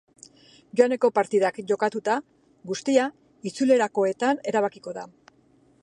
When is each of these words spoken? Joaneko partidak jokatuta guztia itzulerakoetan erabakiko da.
Joaneko 0.79 1.11
partidak 1.17 1.59
jokatuta 1.71 2.15
guztia 2.71 3.05
itzulerakoetan 3.53 4.43
erabakiko 4.55 4.97
da. 5.01 5.07